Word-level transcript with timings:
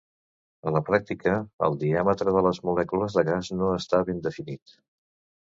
A 0.69 0.71
la 0.75 0.79
pràctica, 0.85 1.35
el 1.67 1.77
diàmetre 1.83 2.33
de 2.39 2.43
les 2.47 2.61
molècules 2.71 3.19
de 3.19 3.25
gas 3.29 3.53
no 3.61 3.71
està 3.77 4.01
ben 4.11 4.27
definit. 4.31 4.77